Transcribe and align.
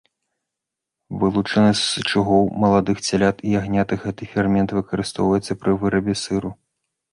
Вылучаны 1.23 1.71
з 1.79 1.83
сычугоў 1.91 2.43
маладых 2.65 2.97
цялят 3.09 3.45
і 3.49 3.55
ягнят, 3.61 3.95
гэты 4.07 4.23
фермент 4.35 4.69
выкарыстоўваецца 4.81 5.61
пры 5.63 5.79
вырабе 5.85 6.21
сыру. 6.27 6.49